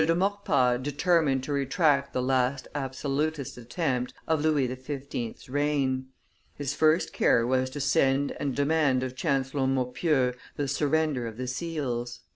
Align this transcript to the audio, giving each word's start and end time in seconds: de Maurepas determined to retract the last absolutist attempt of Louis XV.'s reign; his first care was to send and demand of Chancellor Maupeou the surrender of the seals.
de 0.03 0.15
Maurepas 0.15 0.81
determined 0.81 1.43
to 1.43 1.53
retract 1.53 2.11
the 2.11 2.23
last 2.23 2.67
absolutist 2.73 3.55
attempt 3.55 4.15
of 4.27 4.41
Louis 4.41 4.65
XV.'s 4.67 5.47
reign; 5.47 6.07
his 6.55 6.73
first 6.73 7.13
care 7.13 7.45
was 7.45 7.69
to 7.69 7.79
send 7.79 8.31
and 8.39 8.55
demand 8.55 9.03
of 9.03 9.15
Chancellor 9.15 9.67
Maupeou 9.67 10.33
the 10.55 10.67
surrender 10.67 11.27
of 11.27 11.37
the 11.37 11.45
seals. 11.45 12.21